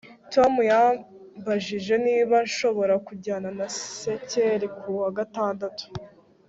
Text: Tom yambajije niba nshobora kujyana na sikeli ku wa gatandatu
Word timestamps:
Tom 0.33 0.51
yambajije 0.71 1.93
niba 2.05 2.35
nshobora 2.47 2.93
kujyana 3.07 3.49
na 3.57 3.67
sikeli 3.79 4.67
ku 4.77 4.89
wa 5.01 5.09
gatandatu 5.17 5.83